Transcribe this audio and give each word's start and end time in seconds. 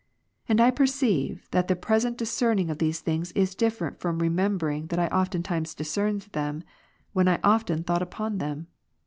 And 0.49 0.59
I 0.59 0.71
perceive, 0.71 1.47
that 1.51 1.67
the 1.67 1.75
present 1.75 2.17
discerning 2.17 2.71
of 2.71 2.79
these 2.79 3.01
things 3.01 3.31
is 3.33 3.53
different 3.53 3.99
from 3.99 4.17
remembering 4.17 4.87
that 4.87 4.97
I 4.97 5.05
oftentimes 5.15 5.75
discerned 5.75 6.21
them, 6.31 6.63
when 7.13 7.27
I 7.27 7.37
often 7.43 7.83
thought 7.83 8.01
upon 8.01 8.39
them. 8.39 8.65